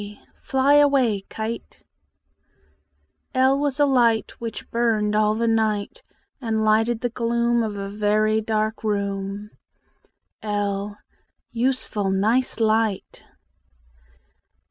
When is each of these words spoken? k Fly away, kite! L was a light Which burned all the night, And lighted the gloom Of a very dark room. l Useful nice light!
k 0.01 0.19
Fly 0.41 0.73
away, 0.77 1.25
kite! 1.29 1.83
L 3.35 3.59
was 3.59 3.79
a 3.79 3.85
light 3.85 4.31
Which 4.41 4.67
burned 4.71 5.15
all 5.15 5.35
the 5.35 5.47
night, 5.47 6.01
And 6.41 6.59
lighted 6.63 7.01
the 7.01 7.09
gloom 7.09 7.61
Of 7.61 7.77
a 7.77 7.87
very 7.87 8.41
dark 8.41 8.83
room. 8.83 9.51
l 10.41 10.97
Useful 11.51 12.09
nice 12.09 12.59
light! 12.59 13.25